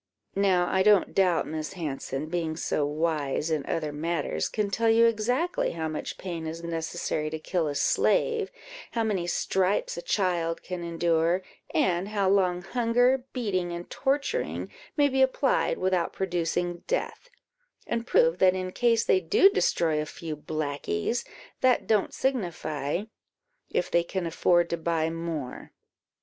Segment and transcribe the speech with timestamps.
[0.35, 5.05] Now I don't doubt, Miss Hanson, being so wise in other matters, can tell you
[5.05, 8.49] exactly how much pain is necessary to kill a slave,
[8.93, 15.07] how many stripes a child can endure, and how long hunger, beating, and torturing, may
[15.07, 17.29] be applied without producing death;
[17.85, 21.23] and prove that in case they do destroy a few blackies,
[21.59, 23.03] that don't signify,
[23.69, 25.73] if they can afford to buy more."